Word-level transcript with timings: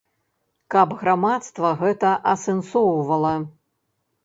Каб 0.75 0.95
грамадства 1.01 1.69
гэта 1.83 2.15
асэнсоўвала. 2.33 3.35